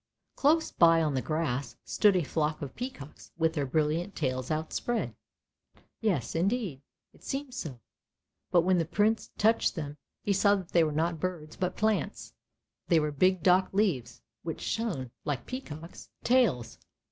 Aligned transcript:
Close 0.35 0.71
by 0.71 0.99
on 0.99 1.13
the 1.13 1.21
grass 1.21 1.75
stood 1.85 2.15
a 2.15 2.23
flock 2.23 2.59
of 2.63 2.73
peacocks 2.75 3.31
with 3.37 3.53
their 3.53 3.67
brilliant 3.67 4.15
tails 4.15 4.49
outspread. 4.49 5.13
Yes, 5.99 6.33
indeed, 6.33 6.81
it 7.13 7.21
seemed 7.21 7.53
so, 7.53 7.79
but 8.49 8.61
when 8.61 8.79
the 8.79 8.85
Prince 8.85 9.29
touched 9.37 9.75
them 9.75 9.97
he 10.23 10.33
saw 10.33 10.55
that 10.55 10.69
they 10.69 10.83
were 10.83 10.91
not 10.91 11.19
birds 11.19 11.55
but 11.55 11.77
plants. 11.77 12.33
They 12.87 12.99
were 12.99 13.11
big 13.11 13.43
dock 13.43 13.69
leaves, 13.73 14.23
which 14.41 14.59
shone 14.61 15.11
like 15.23 15.45
peacock's 15.45 16.09
tails. 16.23 16.79